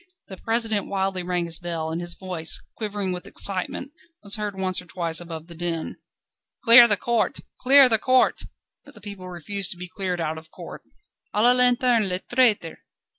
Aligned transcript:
The 0.29 0.37
President 0.37 0.87
wildly 0.87 1.21
rang 1.21 1.45
his 1.45 1.59
bell, 1.59 1.91
and 1.91 2.01
his 2.01 2.15
voice, 2.15 2.59
quivering 2.75 3.11
with 3.11 3.27
excitement, 3.27 3.91
was 4.23 4.35
heard 4.35 4.57
once 4.57 4.81
or 4.81 4.87
twice 4.87 5.21
above 5.21 5.45
the 5.45 5.53
din. 5.53 5.97
"Clear 6.63 6.87
the 6.87 6.97
court! 6.97 7.37
Clear 7.59 7.87
the 7.87 7.99
court!" 7.99 8.39
But 8.83 8.95
the 8.95 8.99
people 9.01 9.29
refused 9.29 9.69
to 9.73 9.77
be 9.77 9.87
cleared 9.87 10.19
out 10.19 10.39
of 10.39 10.49
court. 10.49 10.81
"_A 11.35 11.43
la 11.43 11.51
lanterne 11.51 12.09
les 12.09 12.17
traîtres! 12.21 12.77